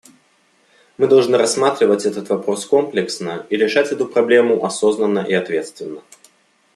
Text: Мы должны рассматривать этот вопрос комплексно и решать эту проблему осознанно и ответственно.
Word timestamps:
Мы 0.97 1.05
должны 1.07 1.37
рассматривать 1.37 2.07
этот 2.07 2.27
вопрос 2.29 2.65
комплексно 2.65 3.45
и 3.51 3.55
решать 3.55 3.91
эту 3.91 4.07
проблему 4.07 4.65
осознанно 4.65 5.19
и 5.19 5.35
ответственно. 5.35 6.01